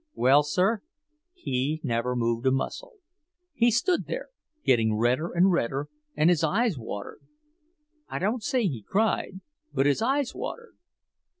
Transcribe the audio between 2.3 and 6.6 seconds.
a muscle! He stood there getting redder and redder, and his